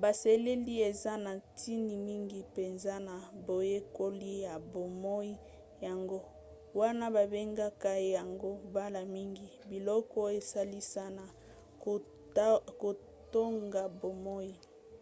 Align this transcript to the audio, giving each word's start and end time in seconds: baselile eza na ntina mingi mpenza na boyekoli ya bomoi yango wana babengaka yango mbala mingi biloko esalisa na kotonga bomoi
baselile 0.00 0.74
eza 0.90 1.12
na 1.24 1.32
ntina 1.38 1.94
mingi 2.08 2.40
mpenza 2.48 2.94
na 3.08 3.16
boyekoli 3.46 4.32
ya 4.46 4.54
bomoi 4.72 5.32
yango 5.86 6.18
wana 6.78 7.06
babengaka 7.14 7.90
yango 8.16 8.50
mbala 8.68 9.00
mingi 9.14 9.46
biloko 9.70 10.18
esalisa 10.38 11.04
na 11.16 11.24
kotonga 12.82 13.82
bomoi 14.00 14.50